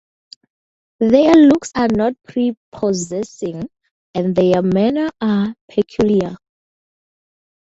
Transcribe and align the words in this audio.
Their 0.99 1.35
looks 1.35 1.71
are 1.75 1.87
not 1.89 2.13
prepossessing, 2.23 3.69
and 4.15 4.35
their 4.35 4.63
manners 4.63 5.11
are 5.21 5.53
peculiar. 5.69 6.37